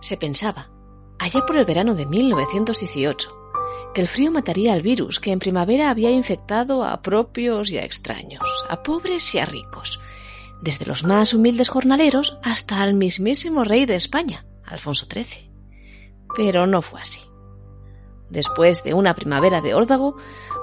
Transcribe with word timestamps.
Se 0.00 0.16
pensaba, 0.16 0.70
allá 1.18 1.44
por 1.46 1.56
el 1.56 1.64
verano 1.64 1.94
de 1.94 2.06
1918, 2.06 3.40
que 3.94 4.00
el 4.00 4.08
frío 4.08 4.30
mataría 4.30 4.72
al 4.72 4.82
virus 4.82 5.20
que 5.20 5.32
en 5.32 5.38
primavera 5.38 5.90
había 5.90 6.10
infectado 6.10 6.84
a 6.84 7.02
propios 7.02 7.70
y 7.70 7.78
a 7.78 7.84
extraños, 7.84 8.48
a 8.68 8.82
pobres 8.82 9.34
y 9.34 9.38
a 9.38 9.44
ricos, 9.44 10.00
desde 10.62 10.86
los 10.86 11.04
más 11.04 11.34
humildes 11.34 11.68
jornaleros 11.68 12.38
hasta 12.42 12.82
al 12.82 12.94
mismísimo 12.94 13.64
rey 13.64 13.86
de 13.86 13.96
España, 13.96 14.46
Alfonso 14.64 15.06
XIII. 15.10 15.50
Pero 16.36 16.66
no 16.66 16.82
fue 16.82 17.00
así. 17.00 17.20
Después 18.28 18.84
de 18.84 18.94
una 18.94 19.14
primavera 19.14 19.60
de 19.60 19.74
órdago, 19.74 20.16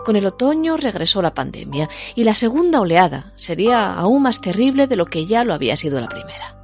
con 0.06 0.16
el 0.16 0.26
otoño 0.26 0.78
regresó 0.78 1.22
la 1.22 1.34
pandemia 1.34 1.90
y 2.16 2.24
la 2.24 2.34
segunda 2.34 2.80
oleada 2.80 3.34
sería 3.36 3.94
aún 3.94 4.24
más 4.24 4.40
terrible 4.40 4.88
de 4.88 4.96
lo 4.96 5.06
que 5.06 5.26
ya 5.26 5.44
lo 5.44 5.54
había 5.54 5.76
sido 5.76 6.00
la 6.00 6.08
primera. 6.08 6.57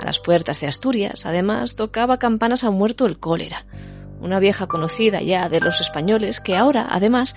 A 0.00 0.04
las 0.04 0.18
puertas 0.18 0.60
de 0.60 0.66
Asturias, 0.66 1.26
además, 1.26 1.76
tocaba 1.76 2.18
campanas 2.18 2.64
a 2.64 2.70
muerto 2.70 3.06
el 3.06 3.18
cólera, 3.18 3.66
una 4.20 4.38
vieja 4.38 4.66
conocida 4.66 5.20
ya 5.22 5.48
de 5.48 5.60
los 5.60 5.80
españoles 5.80 6.40
que 6.40 6.56
ahora, 6.56 6.86
además, 6.90 7.36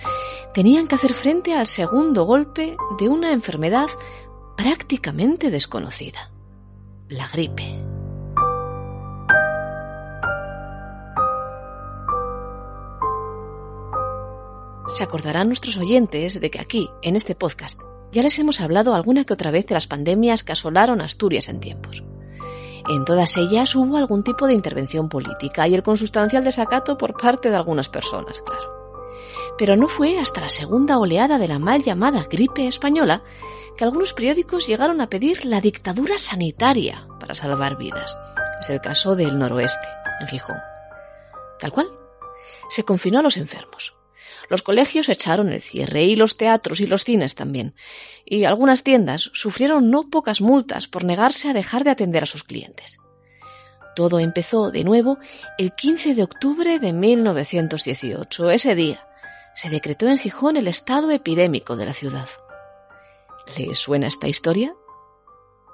tenían 0.54 0.88
que 0.88 0.94
hacer 0.94 1.14
frente 1.14 1.54
al 1.54 1.66
segundo 1.66 2.24
golpe 2.24 2.76
de 2.98 3.08
una 3.08 3.32
enfermedad 3.32 3.88
prácticamente 4.56 5.50
desconocida, 5.50 6.30
la 7.08 7.28
gripe. 7.28 7.78
Se 14.88 15.04
acordarán 15.04 15.48
nuestros 15.48 15.76
oyentes 15.76 16.40
de 16.40 16.50
que 16.50 16.60
aquí, 16.60 16.90
en 17.02 17.14
este 17.14 17.34
podcast, 17.34 17.80
ya 18.10 18.22
les 18.22 18.38
hemos 18.38 18.60
hablado 18.60 18.94
alguna 18.94 19.24
que 19.24 19.34
otra 19.34 19.50
vez 19.50 19.66
de 19.66 19.74
las 19.74 19.86
pandemias 19.86 20.42
que 20.42 20.52
asolaron 20.52 21.02
Asturias 21.02 21.48
en 21.48 21.60
tiempos. 21.60 22.02
En 22.88 23.04
todas 23.04 23.36
ellas 23.36 23.74
hubo 23.76 23.98
algún 23.98 24.22
tipo 24.22 24.46
de 24.46 24.54
intervención 24.54 25.10
política 25.10 25.68
y 25.68 25.74
el 25.74 25.82
consustancial 25.82 26.42
desacato 26.42 26.96
por 26.96 27.14
parte 27.14 27.50
de 27.50 27.56
algunas 27.56 27.90
personas, 27.90 28.40
claro. 28.40 28.78
Pero 29.58 29.76
no 29.76 29.88
fue 29.88 30.18
hasta 30.18 30.40
la 30.40 30.48
segunda 30.48 30.98
oleada 30.98 31.36
de 31.36 31.48
la 31.48 31.58
mal 31.58 31.82
llamada 31.82 32.26
gripe 32.30 32.66
española 32.66 33.22
que 33.76 33.84
algunos 33.84 34.14
periódicos 34.14 34.66
llegaron 34.66 35.02
a 35.02 35.10
pedir 35.10 35.44
la 35.44 35.60
dictadura 35.60 36.16
sanitaria 36.16 37.06
para 37.20 37.34
salvar 37.34 37.76
vidas. 37.76 38.16
Es 38.60 38.70
el 38.70 38.80
caso 38.80 39.14
del 39.16 39.38
noroeste, 39.38 39.86
en 40.20 40.28
Gijón. 40.28 40.56
Tal 41.58 41.72
cual. 41.72 41.92
Se 42.70 42.84
confinó 42.84 43.18
a 43.18 43.22
los 43.22 43.36
enfermos. 43.36 43.97
Los 44.48 44.62
colegios 44.62 45.08
echaron 45.08 45.52
el 45.52 45.60
cierre 45.60 46.04
y 46.04 46.16
los 46.16 46.36
teatros 46.36 46.80
y 46.80 46.86
los 46.86 47.04
cines 47.04 47.34
también. 47.34 47.74
Y 48.24 48.44
algunas 48.44 48.82
tiendas 48.82 49.30
sufrieron 49.34 49.90
no 49.90 50.10
pocas 50.10 50.40
multas 50.40 50.86
por 50.86 51.04
negarse 51.04 51.48
a 51.48 51.52
dejar 51.52 51.84
de 51.84 51.90
atender 51.90 52.22
a 52.22 52.26
sus 52.26 52.44
clientes. 52.44 52.98
Todo 53.94 54.20
empezó 54.20 54.70
de 54.70 54.84
nuevo 54.84 55.18
el 55.58 55.74
15 55.74 56.14
de 56.14 56.22
octubre 56.22 56.78
de 56.78 56.92
1918. 56.92 58.50
Ese 58.50 58.74
día 58.74 59.08
se 59.54 59.70
decretó 59.70 60.06
en 60.06 60.18
Gijón 60.18 60.56
el 60.56 60.68
estado 60.68 61.10
epidémico 61.10 61.74
de 61.76 61.86
la 61.86 61.92
ciudad. 61.92 62.28
¿Les 63.56 63.76
suena 63.76 64.06
esta 64.06 64.28
historia? 64.28 64.74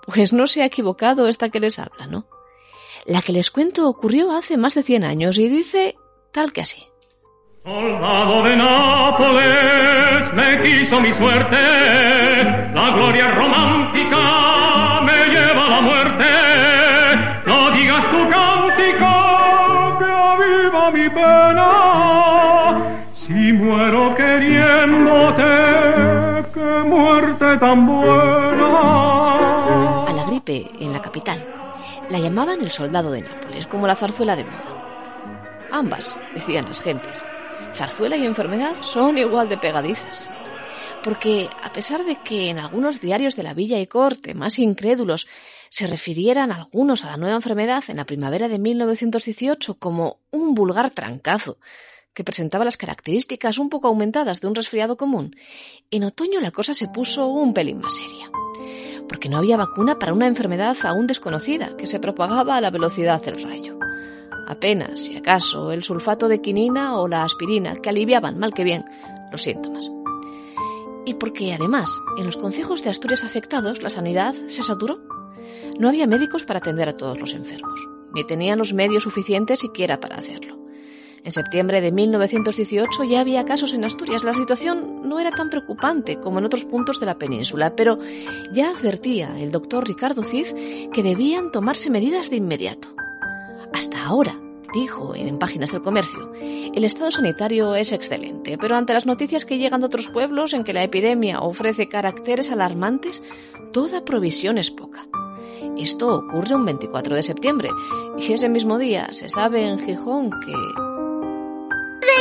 Pues 0.07 0.33
no 0.33 0.47
se 0.47 0.63
ha 0.63 0.67
equivocado 0.67 1.29
esta 1.29 1.51
que 1.51 1.61
les 1.61 1.79
habla, 1.79 2.07
¿no? 2.07 2.27
La 3.05 3.21
que 3.21 3.33
les 3.33 3.51
cuento 3.51 3.89
ocurrió 3.89 4.33
hace 4.33 4.57
más 4.57 4.75
de 4.75 4.83
100 4.83 5.05
años 5.05 5.39
y 5.39 5.49
dice 5.49 5.97
tal 6.33 6.53
que 6.53 6.63
así. 6.63 6.87
Soldado 7.65 8.43
de 8.43 8.57
Nápoles, 8.57 10.35
me 10.35 10.63
quiso 10.63 11.01
mi 11.01 11.11
suerte, 11.15 11.57
la 12.75 12.91
gloria 12.95 13.31
romántica 13.31 15.01
me 15.01 15.29
lleva 15.33 15.65
a 15.65 15.71
la 15.71 15.81
muerte. 15.81 16.27
No 17.47 17.71
digas 17.71 18.05
tu 18.11 18.29
cántico 18.29 19.99
que 19.99 20.05
aviva 20.05 20.91
mi 20.91 21.09
pena, 21.09 21.71
si 23.15 23.55
muero 23.55 24.15
queriéndote, 24.15 25.43
qué 26.53 26.83
muerte 26.85 27.57
tan 27.57 27.87
buena. 27.87 28.67
A 30.07 30.13
la 30.15 30.25
gripe 30.27 30.71
en 30.81 30.93
la 30.93 31.01
capital 31.01 31.43
la 32.11 32.19
llamaban 32.19 32.61
el 32.61 32.71
soldado 32.71 33.11
de 33.11 33.23
Nápoles, 33.23 33.67
como 33.67 33.87
la 33.87 33.97
zarzuela 33.97 34.37
de 34.37 34.45
moda. 34.45 34.83
Ambas, 35.73 36.21
decían 36.35 36.67
las 36.67 36.83
gentes 36.83 37.25
zarzuela 37.75 38.17
y 38.17 38.25
enfermedad 38.25 38.77
son 38.81 39.19
igual 39.19 39.49
de 39.49 39.59
pegadizas. 39.59 40.29
Porque 41.03 41.51
a 41.63 41.73
pesar 41.73 42.05
de 42.05 42.17
que 42.23 42.49
en 42.49 42.59
algunos 42.59 43.01
diarios 43.01 43.37
de 43.37 43.43
la 43.43 43.55
villa 43.55 43.79
y 43.79 43.87
corte 43.87 44.35
más 44.35 44.59
incrédulos 44.59 45.27
se 45.69 45.87
refirieran 45.87 46.53
algunos 46.53 47.05
a 47.05 47.11
la 47.11 47.17
nueva 47.17 47.37
enfermedad 47.37 47.85
en 47.89 47.97
la 47.97 48.07
primavera 48.07 48.49
de 48.49 48.59
1918 48.59 49.75
como 49.79 50.21
un 50.31 50.55
vulgar 50.55 50.91
trancazo 50.91 51.59
que 52.15 52.25
presentaba 52.25 52.65
las 52.65 52.77
características 52.77 53.59
un 53.59 53.69
poco 53.69 53.89
aumentadas 53.89 54.41
de 54.41 54.47
un 54.47 54.55
resfriado 54.55 54.97
común, 54.97 55.35
en 55.91 56.05
otoño 56.05 56.41
la 56.41 56.53
cosa 56.53 56.73
se 56.73 56.87
puso 56.87 57.27
un 57.27 57.53
pelín 57.53 57.81
más 57.81 57.97
seria, 57.97 58.31
porque 59.09 59.29
no 59.29 59.37
había 59.37 59.57
vacuna 59.57 59.99
para 59.99 60.13
una 60.13 60.29
enfermedad 60.29 60.77
aún 60.85 61.09
desconocida 61.09 61.77
que 61.77 61.89
se 61.89 61.99
propagaba 61.99 62.57
a 62.57 62.61
la 62.61 62.71
velocidad 62.71 63.21
del 63.21 63.43
rayo 63.43 63.84
apenas, 64.47 65.01
si 65.01 65.17
acaso, 65.17 65.73
el 65.73 65.85
sulfato 65.85 66.29
de 66.29 66.41
quinina 66.41 66.99
o 66.99 67.09
la 67.09 67.25
aspirina, 67.25 67.77
que 67.77 67.89
aliviaban 67.89 68.39
mal 68.39 68.55
que 68.55 68.65
bien 68.65 68.85
los 69.31 69.43
síntomas. 69.43 69.91
Y 71.07 71.15
porque, 71.15 71.53
además, 71.53 71.91
en 72.19 72.27
los 72.27 72.37
concejos 72.37 72.83
de 72.83 72.91
Asturias 72.91 73.25
afectados 73.25 73.83
la 73.83 73.91
sanidad 73.91 74.35
se 74.47 74.63
saturó. 74.63 75.01
No 75.79 75.89
había 75.89 76.07
médicos 76.07 76.45
para 76.45 76.59
atender 76.59 76.89
a 76.89 76.97
todos 76.97 77.21
los 77.21 77.35
enfermos, 77.35 77.81
ni 78.15 78.25
tenían 78.25 78.59
los 78.59 78.73
medios 78.73 79.03
suficientes 79.03 79.61
siquiera 79.61 80.01
para 80.01 80.17
hacerlo. 80.17 80.65
En 81.25 81.33
septiembre 81.33 81.81
de 81.81 81.91
1918 81.91 83.05
ya 83.05 83.21
había 83.21 83.47
casos 83.47 83.73
en 83.73 83.85
Asturias. 83.85 84.25
La 84.25 84.35
situación 84.35 85.09
no 85.09 85.19
era 85.19 85.31
tan 85.31 85.49
preocupante 85.49 86.21
como 86.21 86.39
en 86.39 86.45
otros 86.45 86.67
puntos 86.67 87.01
de 87.01 87.07
la 87.07 87.19
península, 87.19 87.75
pero 87.75 87.99
ya 88.53 88.71
advertía 88.71 89.41
el 89.41 89.51
doctor 89.51 89.89
Ricardo 89.89 90.23
Cid 90.23 90.91
que 90.93 91.03
debían 91.03 91.51
tomarse 91.51 91.89
medidas 91.89 92.29
de 92.29 92.37
inmediato. 92.37 92.95
Hasta 93.75 94.05
ahora, 94.05 94.41
dijo 94.73 95.17
en 95.17 95.41
Páginas 95.41 95.73
del 95.73 95.83
Comercio, 95.83 96.33
el 96.41 96.85
estado 96.85 97.11
sanitario 97.11 97.75
es 97.75 97.91
excelente, 97.91 98.57
pero 98.57 98.77
ante 98.77 98.93
las 98.93 99.05
noticias 99.05 99.45
que 99.45 99.59
llegan 99.59 99.81
de 99.81 99.87
otros 99.87 100.09
pueblos 100.09 100.55
en 100.55 100.63
que 100.63 100.73
la 100.73 100.85
epidemia 100.85 101.41
ofrece 101.41 101.89
caracteres 101.89 102.53
alarmantes, 102.53 103.25
toda 103.73 104.05
provisión 104.05 104.59
es 104.59 104.71
poca. 104.71 105.09
Esto 105.77 106.15
ocurre 106.15 106.55
un 106.55 106.65
24 106.67 107.17
de 107.17 107.25
septiembre 107.25 107.69
y 108.17 108.33
ese 108.33 108.49
mismo 108.49 108.79
día 108.79 109.13
se 109.13 109.29
sabe 109.29 109.67
en 109.67 109.81
Gijón 109.81 110.31
que... 110.31 110.53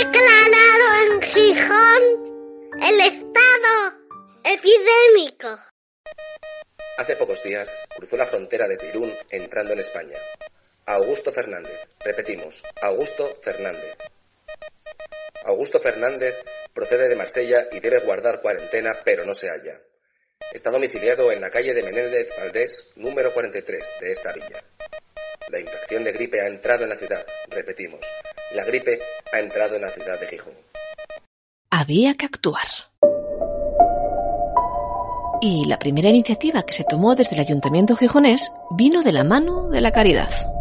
Declarado 0.02 0.88
en 1.06 1.22
Gijón 1.22 2.04
el 2.82 3.00
estado 3.00 3.94
epidémico. 4.44 5.60
Hace 6.98 7.16
pocos 7.16 7.44
días 7.44 7.70
cruzó 7.96 8.18
la 8.18 8.26
frontera 8.26 8.68
desde 8.68 8.90
Irún 8.90 9.14
entrando 9.30 9.74
en 9.74 9.80
España. 9.82 10.18
Augusto 10.86 11.32
Fernández. 11.32 11.80
Repetimos, 12.00 12.62
Augusto 12.82 13.38
Fernández. 13.42 13.96
Augusto 15.46 15.80
Fernández 15.80 16.36
procede 16.74 17.08
de 17.08 17.16
Marsella 17.16 17.68
y 17.72 17.80
debe 17.80 18.00
guardar 18.00 18.42
cuarentena, 18.42 19.00
pero 19.06 19.26
no 19.26 19.34
se 19.34 19.50
halla. 19.50 19.80
Está 20.52 20.72
domiciliado 20.72 21.32
en 21.32 21.40
la 21.40 21.50
calle 21.50 21.74
de 21.74 21.84
Menéndez 21.84 22.28
Valdés, 22.38 22.86
número 22.96 23.34
43 23.34 23.96
de 24.02 24.12
esta 24.12 24.34
villa. 24.34 24.62
La 25.50 25.60
infección 25.60 26.04
de 26.04 26.12
gripe 26.12 26.42
ha 26.42 26.48
entrado 26.48 26.84
en 26.84 26.90
la 26.90 26.98
ciudad. 26.98 27.26
Repetimos, 27.50 28.02
la 28.54 28.66
gripe 28.66 29.00
ha 29.32 29.40
entrado 29.40 29.76
en 29.76 29.84
la 29.84 29.92
ciudad 29.92 30.20
de 30.20 30.28
Gijón. 30.28 30.54
Había 31.70 32.14
que 32.16 32.26
actuar. 32.26 32.68
Y 35.42 35.66
la 35.68 35.80
primera 35.80 36.10
iniciativa 36.10 36.64
que 36.64 36.74
se 36.74 36.84
tomó 36.84 37.16
desde 37.16 37.36
el 37.36 37.42
ayuntamiento 37.42 37.96
gijonés 37.96 38.52
vino 38.72 39.02
de 39.02 39.12
la 39.14 39.24
mano 39.24 39.70
de 39.70 39.82
la 39.82 39.92
caridad. 39.92 40.53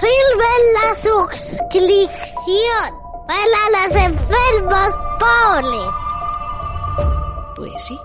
La 0.00 0.94
suscripción 0.96 2.08
para 3.26 3.86
los 3.86 3.94
enfermos 3.94 4.94
pobres. 5.18 5.92
Pues 7.54 7.82
sí. 7.82 7.98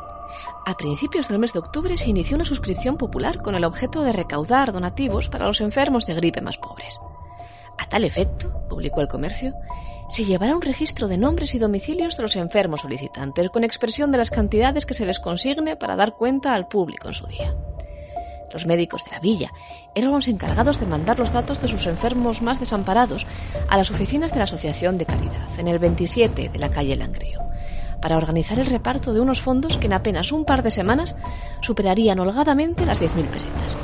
A 0.65 0.75
principios 0.75 1.30
del 1.30 1.39
mes 1.39 1.53
de 1.53 1.59
octubre 1.59 1.95
se 1.95 2.09
inició 2.09 2.36
una 2.36 2.44
suscripción 2.44 2.97
popular 2.97 3.42
con 3.42 3.56
el 3.56 3.63
objeto 3.63 4.03
de 4.03 4.12
recaudar 4.12 4.74
donativos 4.74 5.30
para 5.30 5.45
los 5.47 5.62
enfermos 5.62 6.06
de 6.06 6.15
gripe 6.15 6.42
más 6.42 6.57
pobres. 6.57 7.00
A 7.77 7.88
tal 7.88 8.03
efecto, 8.03 8.68
publicó 8.68 9.00
el 9.00 9.07
comercio, 9.07 9.53
se 10.09 10.25
llevará 10.25 10.56
un 10.56 10.62
registro 10.62 11.07
de 11.07 11.18
nombres 11.18 11.56
y 11.56 11.59
domicilios 11.59 12.18
de 12.18 12.24
los 12.24 12.36
enfermos 12.36 12.81
solicitantes 12.81 13.50
con 13.50 13.63
expresión 13.63 14.12
de 14.12 14.18
las 14.18 14.31
cantidades 14.31 14.86
que 14.86 14.94
se 14.94 15.06
les 15.06 15.19
consigne 15.19 15.77
para 15.77 15.95
dar 15.95 16.15
cuenta 16.15 16.53
al 16.56 16.68
público 16.68 17.07
en 17.07 17.13
su 17.13 17.25
día. 17.27 17.56
Los 18.56 18.66
médicos 18.66 19.04
de 19.04 19.12
la 19.12 19.19
villa 19.19 19.52
eran 19.96 20.13
los 20.13 20.30
encargados 20.30 20.80
de 20.80 20.86
mandar 20.86 21.19
los 21.19 21.34
datos 21.34 21.60
de 21.60 21.68
sus 21.68 21.88
enfermos 21.88 22.42
más 22.42 22.57
desamparados 22.57 23.28
a 23.68 23.75
las 23.75 23.92
oficinas 23.92 24.31
de 24.31 24.38
la 24.38 24.46
Asociación 24.46 24.98
de 24.98 25.06
Caridad, 25.06 25.50
en 25.57 25.68
el 25.68 25.78
27 25.78 26.48
de 26.48 26.57
la 26.57 26.69
calle 26.69 26.96
Langrío, 26.96 27.42
para 28.02 28.16
organizar 28.16 28.57
el 28.57 28.68
reparto 28.68 29.13
de 29.13 29.19
unos 29.19 29.42
fondos 29.42 29.75
que 29.75 29.88
en 29.88 29.94
apenas 29.94 30.31
un 30.31 30.46
par 30.46 30.63
de 30.63 30.72
semanas 30.72 31.18
superarían 31.60 32.18
holgadamente 32.18 32.86
las 32.86 33.02
10.000 33.02 33.28
pesetas. 33.28 33.75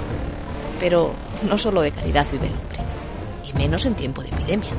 Pero 0.79 1.11
no 1.43 1.57
solo 1.57 1.81
de 1.81 1.91
caridad 1.91 2.25
vive 2.31 2.47
el 2.47 2.53
hombre. 2.53 2.79
y 3.45 3.51
menos 3.51 3.85
en 3.85 3.95
tiempo 3.95 4.21
de 4.21 4.29
epidemia. 4.29 4.71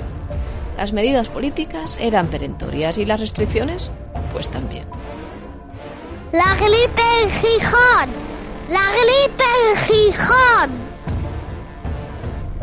Las 0.79 0.95
medidas 0.95 1.29
políticas 1.29 1.99
eran 2.01 2.29
perentorias 2.29 2.97
y 2.97 3.05
las 3.05 3.21
restricciones, 3.21 3.91
pues 4.33 4.51
también. 4.51 4.87
La 6.33 6.55
gripe 6.55 7.03
en 7.25 7.31
Gijón. 7.31 8.32
La 8.73 8.91
gripe 8.91 9.45
en 9.59 9.77
Gijón. 9.85 10.71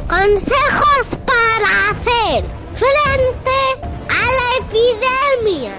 Consejos 0.07 1.19
para 1.23 1.91
hacer 1.91 2.45
frente 2.73 3.59
a 4.09 4.23
la 4.39 4.47
epidemia. 4.65 5.75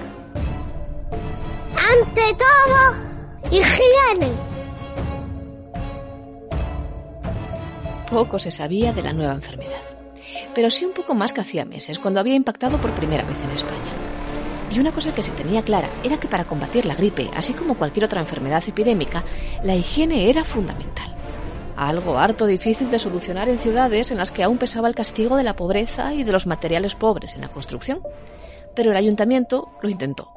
Ante 1.75 2.21
todo, 2.45 2.79
higiene. 3.51 4.31
Poco 8.09 8.39
se 8.39 8.51
sabía 8.51 8.93
de 8.93 9.01
la 9.01 9.11
nueva 9.11 9.33
enfermedad, 9.33 9.83
pero 10.55 10.69
sí 10.69 10.85
un 10.85 10.93
poco 10.93 11.13
más 11.13 11.33
que 11.33 11.41
hacía 11.41 11.65
meses, 11.65 11.99
cuando 11.99 12.21
había 12.21 12.35
impactado 12.35 12.79
por 12.79 12.95
primera 12.95 13.25
vez 13.25 13.43
en 13.43 13.51
España. 13.51 14.00
Y 14.73 14.79
una 14.79 14.91
cosa 14.91 15.13
que 15.13 15.21
se 15.21 15.31
tenía 15.31 15.63
clara 15.63 15.89
era 16.03 16.19
que 16.19 16.27
para 16.27 16.45
combatir 16.45 16.85
la 16.85 16.95
gripe, 16.95 17.29
así 17.35 17.53
como 17.53 17.75
cualquier 17.75 18.05
otra 18.05 18.21
enfermedad 18.21 18.63
epidémica, 18.65 19.23
la 19.63 19.75
higiene 19.75 20.29
era 20.29 20.43
fundamental 20.43 21.11
algo 21.87 22.19
harto 22.19 22.45
difícil 22.45 22.91
de 22.91 22.99
solucionar 22.99 23.49
en 23.49 23.57
ciudades 23.57 24.11
en 24.11 24.17
las 24.17 24.31
que 24.31 24.43
aún 24.43 24.59
pesaba 24.59 24.87
el 24.87 24.93
castigo 24.93 25.35
de 25.35 25.43
la 25.43 25.55
pobreza 25.55 26.13
y 26.13 26.23
de 26.23 26.31
los 26.31 26.45
materiales 26.45 26.93
pobres 26.93 27.33
en 27.33 27.41
la 27.41 27.49
construcción. 27.49 28.03
Pero 28.75 28.91
el 28.91 28.97
ayuntamiento 28.97 29.71
lo 29.81 29.89
intentó. 29.89 30.31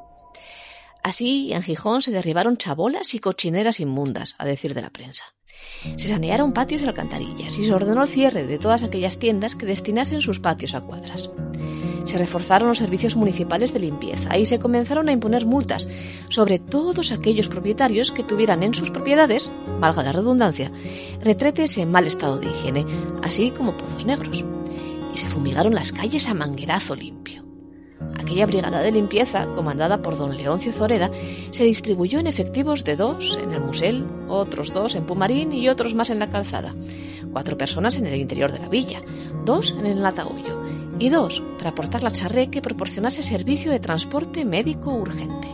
Así, 1.03 1.53
en 1.53 1.63
Gijón 1.63 2.01
se 2.01 2.13
derribaron 2.13 2.57
chabolas 2.57 3.15
y 3.15 3.19
cochineras 3.19 3.79
inmundas, 3.79 4.37
a 4.39 4.47
decir 4.47 4.73
de 4.73 4.81
la 4.81 4.89
prensa. 4.89 5.25
Se 5.97 6.09
sanearon 6.09 6.53
patios 6.53 6.83
y 6.83 6.87
alcantarillas 6.87 7.59
y 7.59 7.65
se 7.65 7.73
ordenó 7.73 8.03
el 8.03 8.09
cierre 8.09 8.47
de 8.47 8.59
todas 8.59 8.83
aquellas 8.83 9.19
tiendas 9.19 9.55
que 9.55 9.67
destinasen 9.67 10.21
sus 10.21 10.41
patios 10.41 10.75
a 10.75 10.81
cuadras 10.81 11.31
se 12.05 12.19
reforzaron 12.19 12.69
los 12.69 12.79
servicios 12.79 13.17
municipales 13.17 13.73
de 13.73 13.81
limpieza 13.81 14.39
y 14.39 14.47
se 14.47 14.59
comenzaron 14.59 15.09
a 15.09 15.13
imponer 15.13 15.47
multas 15.47 15.89
sobre 16.29 16.59
todos 16.59 17.13
aquellos 17.13 17.49
propietarios 17.49 18.13
que 18.13 18.23
tuvieran 18.23 18.63
en 18.63 18.75
sus 18.75 18.91
propiedades, 18.91 19.51
valga 19.81 20.03
la 20.03 20.13
redundancia, 20.13 20.71
retretes 21.21 21.77
en 21.79 21.91
mal 21.91 22.07
estado 22.07 22.39
de 22.39 22.51
higiene, 22.51 22.87
así 23.23 23.51
como 23.51 23.77
pozos 23.77 24.05
negros. 24.05 24.45
Y 25.15 25.19
se 25.19 25.29
fumigaron 25.29 25.75
las 25.75 25.93
calles 25.93 26.29
a 26.29 26.35
manguerazo 26.35 26.95
limpio. 26.95 27.54
Aquella 28.19 28.47
brigada 28.47 28.81
de 28.81 28.93
limpieza, 28.93 29.47
comandada 29.55 30.03
por 30.03 30.17
don 30.17 30.37
Leoncio 30.37 30.73
Zoreda, 30.73 31.11
se 31.51 31.65
distribuyó 31.65 32.19
en 32.19 32.27
efectivos 32.27 32.85
de 32.85 32.97
dos 32.97 33.39
en 33.43 33.53
el 33.53 33.61
Musel, 33.61 34.07
otros 34.29 34.73
dos 34.73 34.95
en 34.95 35.07
Pumarín 35.07 35.53
y 35.53 35.69
otros 35.69 35.95
más 35.95 36.11
en 36.11 36.19
la 36.19 36.31
calzada. 36.31 36.75
Cuatro 37.33 37.59
personas 37.59 37.97
en 37.97 38.07
el 38.07 38.21
interior 38.21 38.53
de 38.53 38.61
la 38.61 38.69
villa, 38.69 39.03
dos 39.45 39.77
en 39.79 39.87
el 39.87 40.03
Latahoyo 40.03 40.63
y 40.99 41.09
dos, 41.09 41.43
para 41.59 41.71
aportar 41.71 42.03
la 42.03 42.11
charré 42.11 42.51
que 42.51 42.63
proporcionase 42.63 43.23
servicio 43.23 43.71
de 43.71 43.81
transporte 43.81 44.45
médico 44.45 44.93
urgente. 44.93 45.49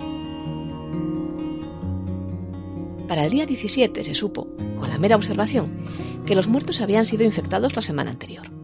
Para 3.08 3.24
el 3.24 3.30
día 3.30 3.46
17 3.46 4.04
se 4.04 4.14
supo, 4.14 4.46
con 4.78 4.88
la 4.88 4.98
mera 4.98 5.16
observación, 5.16 5.70
que 6.26 6.36
los 6.36 6.46
muertos 6.46 6.80
habían 6.80 7.04
sido 7.04 7.24
infectados 7.24 7.74
la 7.74 7.82
semana 7.82 8.12
anterior. 8.12 8.59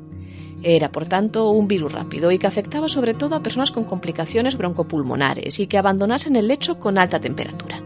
Era, 0.62 0.90
por 0.90 1.06
tanto, 1.06 1.50
un 1.50 1.68
virus 1.68 1.92
rápido 1.92 2.30
y 2.32 2.38
que 2.38 2.46
afectaba 2.46 2.88
sobre 2.88 3.14
todo 3.14 3.34
a 3.34 3.42
personas 3.42 3.70
con 3.70 3.84
complicaciones 3.84 4.56
broncopulmonares 4.56 5.60
y 5.60 5.66
que 5.66 5.78
abandonasen 5.78 6.36
el 6.36 6.48
lecho 6.48 6.78
con 6.78 6.98
alta 6.98 7.20
temperatura. 7.20 7.80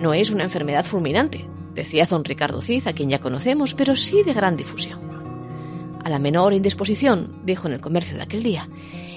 No 0.00 0.14
es 0.14 0.30
una 0.30 0.44
enfermedad 0.44 0.84
fulminante, 0.84 1.46
decía 1.74 2.06
don 2.06 2.24
Ricardo 2.24 2.60
Cid, 2.60 2.88
a 2.88 2.92
quien 2.92 3.10
ya 3.10 3.20
conocemos, 3.20 3.74
pero 3.74 3.94
sí 3.94 4.22
de 4.22 4.32
gran 4.32 4.56
difusión 4.56 5.04
a 6.04 6.10
la 6.10 6.18
menor 6.18 6.52
indisposición, 6.52 7.40
dijo 7.44 7.66
en 7.66 7.74
el 7.74 7.80
comercio 7.80 8.16
de 8.16 8.22
aquel 8.22 8.42
día. 8.42 8.68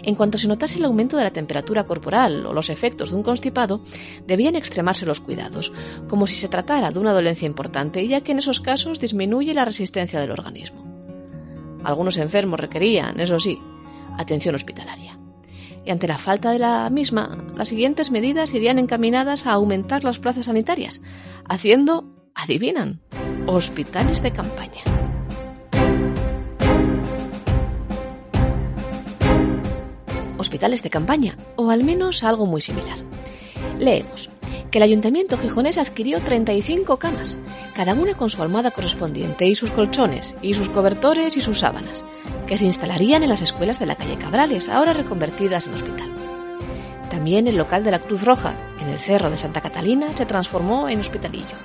En 0.03 0.15
cuanto 0.15 0.37
se 0.37 0.47
notase 0.47 0.79
el 0.79 0.85
aumento 0.85 1.17
de 1.17 1.25
la 1.25 1.31
temperatura 1.31 1.83
corporal 1.83 2.45
o 2.45 2.53
los 2.53 2.69
efectos 2.69 3.09
de 3.09 3.17
un 3.17 3.23
constipado, 3.23 3.81
debían 4.25 4.55
extremarse 4.55 5.05
los 5.05 5.19
cuidados, 5.19 5.73
como 6.07 6.27
si 6.27 6.35
se 6.35 6.47
tratara 6.47 6.89
de 6.89 6.99
una 6.99 7.11
dolencia 7.11 7.45
importante, 7.45 8.07
ya 8.07 8.21
que 8.21 8.31
en 8.31 8.39
esos 8.39 8.61
casos 8.61 9.01
disminuye 9.01 9.53
la 9.53 9.65
resistencia 9.65 10.21
del 10.21 10.31
organismo. 10.31 10.87
Algunos 11.88 12.18
enfermos 12.18 12.60
requerían, 12.60 13.18
eso 13.22 13.39
sí, 13.39 13.57
atención 14.18 14.54
hospitalaria. 14.54 15.18
Y 15.86 15.89
ante 15.89 16.06
la 16.06 16.18
falta 16.18 16.51
de 16.51 16.60
la 16.60 16.89
misma, 16.89 17.45
las 17.56 17.69
siguientes 17.69 18.12
medidas 18.12 18.54
irían 18.54 18.78
encaminadas 18.78 19.45
a 19.48 19.54
aumentar 19.54 20.04
las 20.04 20.19
plazas 20.19 20.48
sanitarias, 20.48 21.01
haciendo, 21.48 22.13
adivinan, 22.36 23.00
hospitales 23.45 24.22
de 24.22 24.31
campaña. 24.31 24.84
hospitales 30.38 30.84
de 30.84 30.89
campaña, 30.89 31.38
o 31.56 31.72
al 31.72 31.84
menos 31.84 32.24
algo 32.24 32.45
muy 32.45 32.62
similar. 32.62 33.00
Leemos 33.80 34.30
que 34.71 34.79
el 34.79 34.83
ayuntamiento 34.83 35.37
gijonés 35.37 35.77
adquirió 35.77 36.21
35 36.21 36.97
camas, 36.97 37.37
cada 37.75 37.93
una 37.93 38.15
con 38.15 38.29
su 38.29 38.41
almohada 38.41 38.71
correspondiente 38.71 39.47
y 39.47 39.55
sus 39.55 39.71
colchones, 39.71 40.35
y 40.41 40.53
sus 40.53 40.69
cobertores 40.69 41.37
y 41.37 41.41
sus 41.41 41.59
sábanas, 41.59 42.03
que 42.47 42.57
se 42.57 42.65
instalarían 42.65 43.23
en 43.23 43.29
las 43.29 43.41
escuelas 43.41 43.79
de 43.79 43.85
la 43.85 43.95
calle 43.95 44.17
Cabrales, 44.17 44.69
ahora 44.69 44.93
reconvertidas 44.93 45.67
en 45.67 45.73
hospital. 45.73 46.09
También 47.09 47.47
el 47.47 47.57
local 47.57 47.83
de 47.83 47.91
la 47.91 47.99
Cruz 47.99 48.23
Roja, 48.23 48.55
en 48.81 48.89
el 48.89 48.99
Cerro 48.99 49.29
de 49.29 49.37
Santa 49.37 49.61
Catalina, 49.61 50.07
se 50.15 50.25
transformó 50.25 50.89
en 50.89 50.99
hospitalillo 50.99 51.55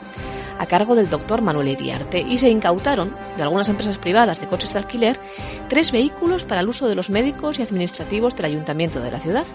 a 0.59 0.67
cargo 0.67 0.95
del 0.95 1.11
doctor 1.11 1.43
Manuel 1.43 1.69
Iriarte 1.69 2.21
y 2.21 2.39
se 2.39 2.51
incautaron 2.51 3.15
de 3.37 3.43
algunas 3.43 3.69
empresas 3.69 3.99
privadas 3.99 4.41
de 4.41 4.47
coches 4.47 4.73
de 4.73 4.79
alquiler 4.79 5.21
tres 5.69 5.93
vehículos 5.93 6.45
para 6.45 6.61
el 6.61 6.69
uso 6.69 6.89
de 6.89 6.95
los 6.95 7.11
médicos 7.11 7.59
y 7.59 7.63
administrativos 7.63 8.37
del 8.37 8.47
ayuntamiento 8.47 9.01
de 9.01 9.11
la 9.11 9.21
ciudad, 9.21 9.47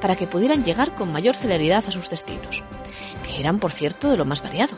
para 0.00 0.16
que 0.16 0.26
pudieran 0.26 0.64
llegar 0.64 0.94
con 0.94 1.12
mayor 1.12 1.36
celeridad 1.36 1.84
a 1.86 1.90
sus 1.90 2.10
destinos, 2.10 2.62
que 3.24 3.40
eran, 3.40 3.58
por 3.58 3.72
cierto, 3.72 4.10
de 4.10 4.16
lo 4.16 4.24
más 4.24 4.42
variado. 4.42 4.74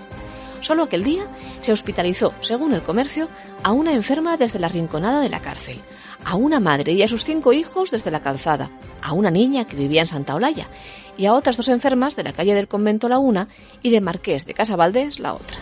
Solo 0.60 0.84
aquel 0.84 1.04
día 1.04 1.26
se 1.60 1.72
hospitalizó, 1.72 2.32
según 2.40 2.74
el 2.74 2.82
comercio, 2.82 3.28
a 3.62 3.72
una 3.72 3.92
enferma 3.92 4.36
desde 4.36 4.58
la 4.58 4.68
rinconada 4.68 5.20
de 5.20 5.28
la 5.28 5.40
cárcel, 5.40 5.80
a 6.24 6.34
una 6.34 6.60
madre 6.60 6.92
y 6.92 7.02
a 7.02 7.08
sus 7.08 7.24
cinco 7.24 7.52
hijos 7.52 7.90
desde 7.90 8.10
la 8.10 8.22
calzada, 8.22 8.70
a 9.00 9.12
una 9.12 9.30
niña 9.30 9.66
que 9.66 9.76
vivía 9.76 10.00
en 10.00 10.06
Santa 10.06 10.34
Olalla 10.34 10.68
y 11.16 11.26
a 11.26 11.34
otras 11.34 11.56
dos 11.56 11.68
enfermas 11.68 12.16
de 12.16 12.24
la 12.24 12.32
calle 12.32 12.54
del 12.54 12.68
convento 12.68 13.08
la 13.08 13.18
una 13.18 13.48
y 13.82 13.90
de 13.90 14.00
Marqués 14.00 14.46
de 14.46 14.54
Casa 14.54 14.76
Valdés 14.76 15.20
la 15.20 15.34
otra. 15.34 15.58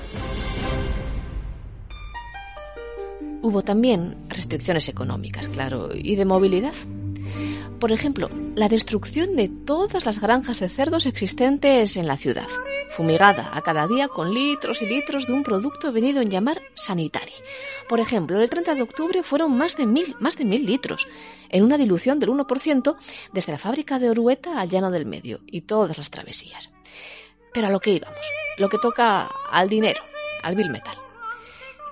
Hubo 3.43 3.63
también 3.63 4.17
restricciones 4.29 4.89
económicas, 4.89 5.47
claro, 5.49 5.91
y 5.95 6.17
de 6.17 6.25
movilidad. 6.25 6.75
Por 7.79 7.93
ejemplo, 7.93 8.29
la 8.57 8.69
destrucción 8.69 9.37
de 9.37 9.49
todas 9.49 10.05
las 10.07 10.21
granjas 10.21 10.59
de 10.59 10.69
cerdos 10.69 11.07
existentes 11.07 11.97
en 11.97 12.09
la 12.09 12.17
ciudad, 12.17 12.49
fumigada 12.97 13.51
a 13.53 13.61
cada 13.61 13.87
día 13.87 14.09
con 14.09 14.33
litros 14.33 14.81
y 14.81 14.87
litros 14.87 15.27
de 15.27 15.35
un 15.35 15.43
producto 15.43 15.93
venido 15.93 16.23
en 16.23 16.31
llamar 16.31 16.63
sanitari. 16.75 17.33
Por 17.89 18.01
ejemplo, 18.01 18.41
el 18.41 18.49
30 18.49 18.75
de 18.75 18.83
octubre 18.83 19.23
fueron 19.23 19.55
más 19.55 19.77
de 19.77 19.85
mil, 19.85 20.17
más 20.19 20.39
de 20.39 20.47
mil 20.47 20.65
litros, 20.65 21.07
en 21.51 21.63
una 21.63 21.77
dilución 21.77 22.19
del 22.19 22.31
1% 22.31 22.97
desde 23.33 23.53
la 23.53 23.59
fábrica 23.59 23.99
de 23.99 24.09
Orueta 24.09 24.59
al 24.59 24.71
llano 24.71 24.91
del 24.91 25.05
medio 25.05 25.41
y 25.47 25.63
todas 25.63 25.99
las 25.99 26.11
travesías. 26.11 26.73
Pero 27.53 27.69
a 27.69 27.71
lo 27.71 27.81
que 27.81 27.91
íbamos, 27.91 28.27
lo 28.57 28.71
que 28.71 28.79
toca 28.79 29.29
al 29.51 29.69
dinero, 29.69 30.03
al 30.43 30.57
bill 30.57 30.71
metal. 30.71 30.97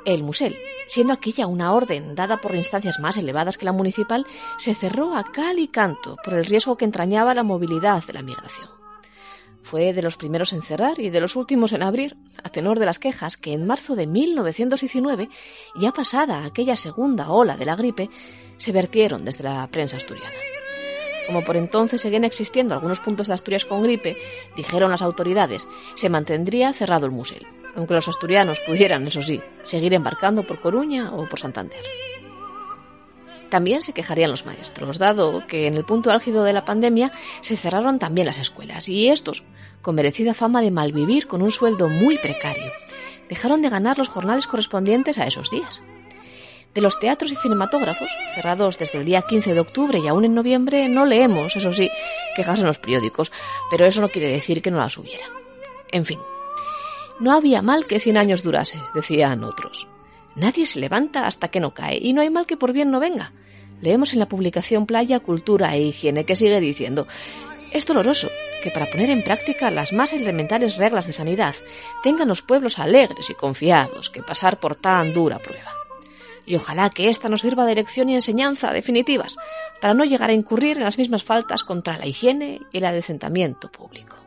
El 0.07 0.23
Musel, 0.23 0.57
siendo 0.87 1.13
aquella 1.13 1.47
una 1.47 1.75
orden 1.75 2.15
dada 2.15 2.39
por 2.39 2.55
instancias 2.55 2.99
más 2.99 3.19
elevadas 3.19 3.59
que 3.59 3.67
la 3.67 3.73
municipal, 3.73 4.27
se 4.57 4.75
cerró 4.75 5.15
a 5.15 5.25
cal 5.25 5.59
y 5.59 5.69
canto 5.69 6.17
por 6.25 6.33
el 6.33 6.47
riesgo 6.47 6.77
que 6.79 6.87
entrañaba 6.87 7.35
la 7.35 7.43
movilidad 7.43 8.03
de 8.05 8.13
la 8.15 8.23
migración. 8.23 8.74
Fue 9.65 9.93
de 9.93 10.03
los 10.03 10.17
primeros 10.17 10.53
en 10.53 10.63
cerrar 10.63 11.01
y 11.01 11.11
de 11.11 11.21
los 11.21 11.35
últimos 11.35 11.73
en 11.73 11.83
abrir, 11.83 12.17
a 12.45 12.49
tenor 12.51 12.79
de 12.79 12.87
las 12.87 13.01
quejas 13.01 13.37
que 13.37 13.53
en 13.53 13.67
marzo 13.67 13.97
de 13.97 14.07
1919, 14.07 15.29
ya 15.75 15.91
pasada 15.91 16.45
aquella 16.45 16.77
segunda 16.77 17.31
ola 17.31 17.57
de 17.57 17.67
la 17.67 17.75
gripe, 17.75 18.09
se 18.57 18.71
vertieron 18.71 19.25
desde 19.25 19.45
la 19.45 19.67
prensa 19.67 19.97
asturiana. 19.97 20.37
Como 21.27 21.43
por 21.43 21.57
entonces 21.57 22.01
seguían 22.01 22.25
existiendo 22.25 22.75
algunos 22.75 23.01
puntos 23.01 23.27
de 23.27 23.35
Asturias 23.35 23.65
con 23.65 23.83
gripe, 23.83 24.17
dijeron 24.55 24.91
las 24.91 25.03
autoridades, 25.03 25.67
se 25.95 26.11
mantendría 26.11 26.73
cerrado 26.73 27.07
el 27.07 27.13
museo 27.13 27.41
aunque 27.77 27.95
los 27.95 28.09
asturianos 28.09 28.61
pudieran, 28.61 29.07
eso 29.07 29.23
sí, 29.23 29.43
seguir 29.63 29.95
embarcando 29.95 30.47
por 30.47 30.61
Coruña 30.61 31.13
o 31.13 31.29
por 31.29 31.39
Santander. 31.39 31.81
También 33.55 33.83
se 33.83 33.93
quejarían 33.93 34.33
los 34.33 34.47
maestros, 34.47 34.99
dado 34.99 35.47
que 35.47 35.69
en 35.69 35.75
el 35.75 35.85
punto 35.85 36.11
álgido 36.11 36.43
de 36.43 36.53
la 36.53 36.65
pandemia 36.65 37.13
se 37.41 37.57
cerraron 37.57 38.01
también 38.01 38.27
las 38.27 38.39
escuelas, 38.39 38.89
y 38.89 39.11
estos, 39.11 39.45
con 39.81 39.95
merecida 39.95 40.35
fama 40.35 40.61
de 40.61 40.73
malvivir 40.73 41.29
con 41.29 41.41
un 41.41 41.53
sueldo 41.53 41.89
muy 41.89 42.19
precario, 42.19 42.73
dejaron 43.29 43.63
de 43.63 43.69
ganar 43.69 43.97
los 43.97 44.09
jornales 44.09 44.49
correspondientes 44.49 45.19
a 45.19 45.29
esos 45.29 45.53
días. 45.53 45.85
De 46.75 46.81
los 46.81 46.99
teatros 46.99 47.31
y 47.31 47.37
cinematógrafos, 47.37 48.11
cerrados 48.35 48.77
desde 48.77 48.99
el 48.99 49.05
día 49.05 49.23
15 49.23 49.55
de 49.55 49.61
octubre 49.61 50.01
y 50.01 50.09
aún 50.09 50.25
en 50.25 50.35
noviembre, 50.35 50.89
no 50.89 51.05
leemos, 51.05 51.55
eso 51.55 51.73
sí, 51.73 51.89
quejas 52.35 52.59
en 52.59 52.67
los 52.67 52.81
periódicos, 52.81 53.31
pero 53.71 53.87
eso 53.87 54.01
no 54.01 54.09
quiere 54.09 54.33
decir 54.33 54.63
que 54.63 54.73
no 54.73 54.79
las 54.79 54.99
hubiera. 54.99 55.27
En 55.93 56.05
fin, 56.05 56.19
no 57.21 57.33
había 57.33 57.63
mal 57.63 57.87
que 57.87 58.01
cien 58.01 58.17
años 58.17 58.43
durase, 58.43 58.81
decían 58.97 59.45
otros. 59.45 59.87
Nadie 60.37 60.67
se 60.67 60.81
levanta 60.81 61.27
hasta 61.27 61.49
que 61.49 61.61
no 61.61 61.75
cae, 61.75 61.99
y 62.01 62.13
no 62.13 62.21
hay 62.21 62.31
mal 62.31 62.47
que 62.47 62.57
por 62.57 62.73
bien 62.73 62.91
no 62.91 63.01
venga. 63.01 63.33
leemos 63.81 64.13
en 64.13 64.19
la 64.19 64.29
publicación 64.29 64.87
Playa 64.87 65.21
Cultura 65.21 65.75
e 65.75 65.83
Higiene 65.83 66.25
que 66.25 66.37
sigue 66.37 66.61
diciendo 66.61 67.07
es 67.75 67.87
doloroso 67.87 68.31
que 68.63 68.71
para 68.71 68.89
poner 68.89 69.11
en 69.11 69.25
práctica 69.25 69.71
las 69.71 69.93
más 69.93 70.13
elementales 70.13 70.77
reglas 70.77 71.07
de 71.07 71.13
sanidad 71.13 71.55
tengan 72.05 72.29
los 72.29 72.41
pueblos 72.41 72.79
alegres 72.79 73.29
y 73.29 73.35
confiados 73.35 74.11
que 74.11 74.23
pasar 74.23 74.61
por 74.61 74.77
tan 74.77 75.13
dura 75.13 75.41
prueba. 75.41 75.73
Y 76.47 76.55
ojalá 76.55 76.89
que 76.91 77.11
ésta 77.11 77.29
nos 77.29 77.41
sirva 77.41 77.67
de 77.67 77.75
lección 77.75 78.09
y 78.09 78.15
enseñanza 78.15 78.73
definitivas 78.73 79.37
para 79.81 79.93
no 79.93 80.05
llegar 80.05 80.31
a 80.31 80.35
incurrir 80.35 80.77
en 80.79 80.85
las 80.85 80.99
mismas 80.99 81.25
faltas 81.25 81.65
contra 81.65 81.99
la 81.99 82.07
higiene 82.07 82.61
y 82.71 82.79
el 82.79 82.85
adecentamiento 82.85 83.73
público. 83.73 84.24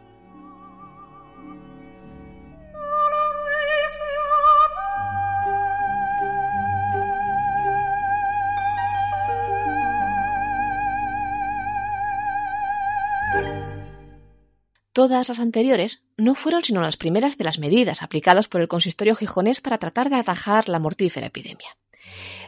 Todas 14.97 15.29
las 15.29 15.39
anteriores 15.39 16.01
no 16.17 16.33
fueron 16.33 16.63
sino 16.63 16.81
las 16.81 16.97
primeras 16.97 17.37
de 17.37 17.43
las 17.43 17.59
medidas 17.59 18.01
aplicadas 18.01 18.47
por 18.47 18.61
el 18.61 18.67
consistorio 18.67 19.15
gijonés 19.15 19.61
para 19.61 19.77
tratar 19.77 20.09
de 20.09 20.15
atajar 20.15 20.69
la 20.69 20.79
mortífera 20.79 21.27
epidemia. 21.27 21.77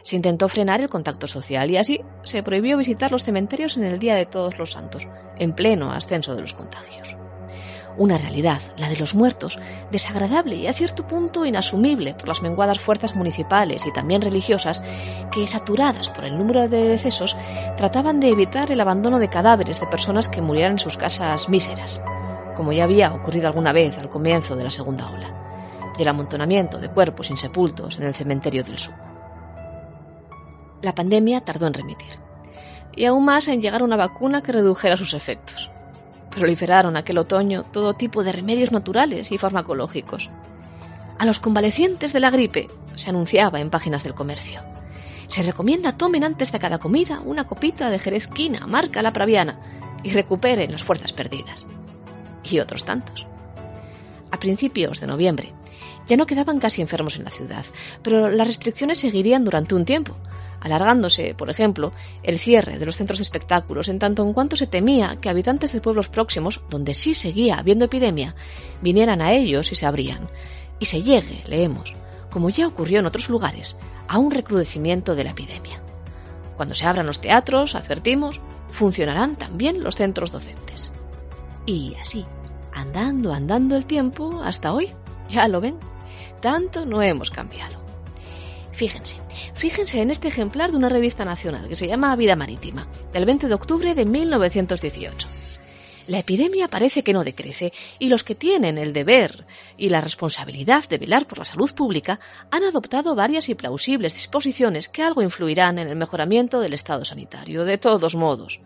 Se 0.02 0.16
intentó 0.16 0.48
frenar 0.48 0.80
el 0.80 0.88
contacto 0.88 1.28
social 1.28 1.70
y 1.70 1.76
así 1.76 2.00
se 2.24 2.42
prohibió 2.42 2.76
visitar 2.76 3.12
los 3.12 3.22
cementerios 3.22 3.76
en 3.76 3.84
el 3.84 4.00
Día 4.00 4.16
de 4.16 4.26
Todos 4.26 4.58
los 4.58 4.72
Santos, 4.72 5.06
en 5.38 5.54
pleno 5.54 5.92
ascenso 5.92 6.34
de 6.34 6.40
los 6.40 6.52
contagios. 6.52 7.14
Una 7.96 8.18
realidad, 8.18 8.60
la 8.78 8.88
de 8.88 8.96
los 8.96 9.14
muertos, 9.14 9.56
desagradable 9.92 10.56
y 10.56 10.66
a 10.66 10.72
cierto 10.72 11.06
punto 11.06 11.46
inasumible 11.46 12.14
por 12.14 12.26
las 12.26 12.42
menguadas 12.42 12.80
fuerzas 12.80 13.14
municipales 13.14 13.86
y 13.86 13.92
también 13.92 14.22
religiosas 14.22 14.82
que, 15.30 15.46
saturadas 15.46 16.08
por 16.08 16.24
el 16.24 16.36
número 16.36 16.68
de 16.68 16.82
decesos, 16.88 17.36
trataban 17.76 18.18
de 18.18 18.30
evitar 18.30 18.72
el 18.72 18.80
abandono 18.80 19.20
de 19.20 19.30
cadáveres 19.30 19.78
de 19.78 19.86
personas 19.86 20.26
que 20.26 20.42
murieran 20.42 20.72
en 20.72 20.78
sus 20.80 20.96
casas 20.96 21.48
míseras 21.48 22.00
como 22.54 22.72
ya 22.72 22.84
había 22.84 23.12
ocurrido 23.12 23.46
alguna 23.46 23.72
vez 23.72 23.96
al 23.98 24.08
comienzo 24.08 24.56
de 24.56 24.64
la 24.64 24.70
segunda 24.70 25.10
ola, 25.10 25.92
y 25.98 26.02
el 26.02 26.08
amontonamiento 26.08 26.78
de 26.78 26.88
cuerpos 26.88 27.30
insepultos 27.30 27.96
en 27.98 28.04
el 28.04 28.14
cementerio 28.14 28.64
del 28.64 28.78
Suco. 28.78 29.06
La 30.82 30.94
pandemia 30.94 31.42
tardó 31.42 31.66
en 31.66 31.74
remitir, 31.74 32.18
y 32.94 33.04
aún 33.04 33.24
más 33.24 33.48
en 33.48 33.60
llegar 33.60 33.82
una 33.82 33.96
vacuna 33.96 34.42
que 34.42 34.52
redujera 34.52 34.96
sus 34.96 35.14
efectos. 35.14 35.70
Proliferaron 36.30 36.96
aquel 36.96 37.18
otoño 37.18 37.64
todo 37.64 37.94
tipo 37.94 38.22
de 38.22 38.32
remedios 38.32 38.72
naturales 38.72 39.32
y 39.32 39.38
farmacológicos. 39.38 40.30
A 41.18 41.26
los 41.26 41.40
convalecientes 41.40 42.12
de 42.12 42.20
la 42.20 42.30
gripe 42.30 42.68
se 42.94 43.10
anunciaba 43.10 43.60
en 43.60 43.68
páginas 43.68 44.02
del 44.02 44.14
comercio. 44.14 44.62
Se 45.26 45.42
recomienda 45.42 45.96
tomen 45.96 46.24
antes 46.24 46.50
de 46.50 46.58
cada 46.58 46.78
comida 46.78 47.20
una 47.24 47.46
copita 47.46 47.90
de 47.90 47.98
jerez 47.98 48.26
quina, 48.26 48.66
marca 48.66 49.02
la 49.02 49.12
praviana, 49.12 49.60
y 50.02 50.12
recuperen 50.12 50.72
las 50.72 50.82
fuerzas 50.82 51.12
perdidas 51.12 51.66
y 52.52 52.60
otros 52.60 52.84
tantos. 52.84 53.26
A 54.30 54.38
principios 54.38 55.00
de 55.00 55.06
noviembre 55.06 55.52
ya 56.06 56.16
no 56.16 56.26
quedaban 56.26 56.58
casi 56.58 56.80
enfermos 56.82 57.16
en 57.16 57.24
la 57.24 57.30
ciudad, 57.30 57.64
pero 58.02 58.30
las 58.30 58.46
restricciones 58.46 58.98
seguirían 58.98 59.44
durante 59.44 59.74
un 59.74 59.84
tiempo, 59.84 60.16
alargándose, 60.60 61.34
por 61.34 61.50
ejemplo, 61.50 61.92
el 62.22 62.38
cierre 62.38 62.78
de 62.78 62.86
los 62.86 62.96
centros 62.96 63.18
de 63.18 63.22
espectáculos 63.22 63.88
en 63.88 63.98
tanto 63.98 64.22
en 64.22 64.32
cuanto 64.32 64.56
se 64.56 64.66
temía 64.66 65.18
que 65.20 65.28
habitantes 65.28 65.72
de 65.72 65.80
pueblos 65.80 66.08
próximos, 66.08 66.62
donde 66.68 66.94
sí 66.94 67.14
seguía 67.14 67.58
habiendo 67.58 67.86
epidemia, 67.86 68.34
vinieran 68.82 69.22
a 69.22 69.32
ellos 69.32 69.72
y 69.72 69.74
se 69.74 69.86
abrían, 69.86 70.28
y 70.78 70.86
se 70.86 71.02
llegue, 71.02 71.42
leemos, 71.46 71.94
como 72.30 72.50
ya 72.50 72.66
ocurrió 72.66 73.00
en 73.00 73.06
otros 73.06 73.28
lugares, 73.28 73.76
a 74.08 74.18
un 74.18 74.30
recrudecimiento 74.30 75.14
de 75.14 75.24
la 75.24 75.30
epidemia. 75.30 75.80
Cuando 76.56 76.74
se 76.74 76.86
abran 76.86 77.06
los 77.06 77.20
teatros, 77.20 77.74
advertimos, 77.74 78.40
funcionarán 78.70 79.36
también 79.36 79.82
los 79.82 79.96
centros 79.96 80.30
docentes. 80.30 80.92
Y 81.66 81.94
así, 82.00 82.24
andando, 82.72 83.32
andando 83.32 83.76
el 83.76 83.86
tiempo 83.86 84.40
hasta 84.42 84.72
hoy. 84.72 84.92
Ya 85.28 85.48
lo 85.48 85.60
ven, 85.60 85.76
tanto 86.40 86.86
no 86.86 87.02
hemos 87.02 87.30
cambiado. 87.30 87.78
Fíjense, 88.72 89.16
fíjense 89.54 90.00
en 90.00 90.10
este 90.10 90.28
ejemplar 90.28 90.70
de 90.70 90.76
una 90.76 90.88
revista 90.88 91.24
nacional 91.24 91.68
que 91.68 91.76
se 91.76 91.86
llama 91.86 92.16
Vida 92.16 92.36
Marítima, 92.36 92.86
del 93.12 93.26
20 93.26 93.48
de 93.48 93.54
octubre 93.54 93.94
de 93.94 94.06
1918. 94.06 95.39
La 96.06 96.18
epidemia 96.18 96.68
parece 96.68 97.02
que 97.02 97.12
no 97.12 97.24
decrece 97.24 97.72
y 97.98 98.08
los 98.08 98.24
que 98.24 98.34
tienen 98.34 98.78
el 98.78 98.92
deber 98.92 99.46
y 99.76 99.88
la 99.90 100.00
responsabilidad 100.00 100.88
de 100.88 100.98
velar 100.98 101.26
por 101.26 101.38
la 101.38 101.44
salud 101.44 101.72
pública 101.74 102.20
han 102.50 102.64
adoptado 102.64 103.14
varias 103.14 103.48
y 103.48 103.54
plausibles 103.54 104.14
disposiciones 104.14 104.88
que 104.88 105.02
algo 105.02 105.22
influirán 105.22 105.78
en 105.78 105.88
el 105.88 105.96
mejoramiento 105.96 106.60
del 106.60 106.74
estado 106.74 107.04
sanitario. 107.04 107.64
De 107.64 107.78
todos 107.78 108.14
modos, 108.14 108.60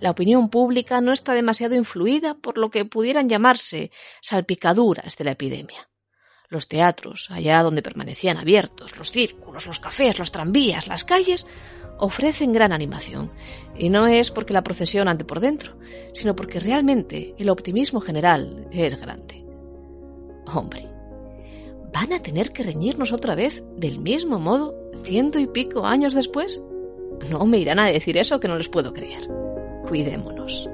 la 0.00 0.10
opinión 0.10 0.50
pública 0.50 1.00
no 1.00 1.12
está 1.12 1.34
demasiado 1.34 1.74
influida 1.74 2.34
por 2.34 2.58
lo 2.58 2.70
que 2.70 2.84
pudieran 2.84 3.28
llamarse 3.28 3.90
salpicaduras 4.20 5.16
de 5.16 5.24
la 5.24 5.32
epidemia. 5.32 5.88
Los 6.48 6.66
teatros, 6.66 7.30
allá 7.30 7.62
donde 7.62 7.80
permanecían 7.80 8.36
abiertos, 8.36 8.96
los 8.96 9.12
círculos, 9.12 9.66
los 9.66 9.78
cafés, 9.78 10.18
los 10.18 10.32
tranvías, 10.32 10.88
las 10.88 11.04
calles, 11.04 11.46
ofrecen 12.00 12.52
gran 12.52 12.72
animación. 12.72 13.30
Y 13.76 13.90
no 13.90 14.06
es 14.06 14.30
porque 14.30 14.52
la 14.52 14.64
procesión 14.64 15.08
ande 15.08 15.24
por 15.24 15.40
dentro, 15.40 15.74
sino 16.14 16.34
porque 16.34 16.60
realmente 16.60 17.34
el 17.38 17.50
optimismo 17.50 18.00
general 18.00 18.66
es 18.72 19.00
grande. 19.00 19.44
Hombre, 20.52 20.88
¿van 21.92 22.12
a 22.12 22.22
tener 22.22 22.52
que 22.52 22.62
reñirnos 22.62 23.12
otra 23.12 23.34
vez 23.34 23.62
del 23.76 24.00
mismo 24.00 24.38
modo 24.38 24.74
ciento 25.04 25.38
y 25.38 25.46
pico 25.46 25.86
años 25.86 26.14
después? 26.14 26.60
No 27.30 27.44
me 27.46 27.58
irán 27.58 27.78
a 27.78 27.86
decir 27.86 28.16
eso 28.16 28.40
que 28.40 28.48
no 28.48 28.56
les 28.56 28.68
puedo 28.68 28.92
creer. 28.92 29.28
Cuidémonos. 29.88 30.68